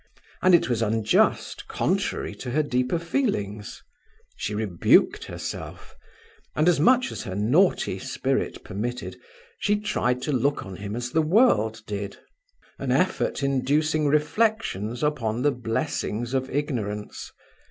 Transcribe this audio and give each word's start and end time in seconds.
And 0.41 0.55
it 0.55 0.67
was 0.67 0.81
unjust, 0.81 1.67
contrary 1.67 2.33
to 2.33 2.49
her 2.49 2.63
deeper 2.63 2.97
feelings; 2.97 3.83
she 4.35 4.55
rebuked 4.55 5.25
herself, 5.25 5.95
and 6.55 6.67
as 6.67 6.79
much 6.79 7.11
as 7.11 7.21
her 7.21 7.35
naughty 7.35 7.99
spirit 7.99 8.63
permitted, 8.63 9.15
she 9.59 9.79
tried 9.79 10.23
to 10.23 10.31
look 10.31 10.65
on 10.65 10.77
him 10.77 10.95
as 10.95 11.11
the 11.11 11.21
world 11.21 11.83
did; 11.85 12.17
an 12.79 12.91
effort 12.91 13.43
inducing 13.43 14.07
reflections 14.07 15.03
upon 15.03 15.43
the 15.43 15.51
blessings 15.51 16.33
of 16.33 16.49
ignorance. 16.49 17.31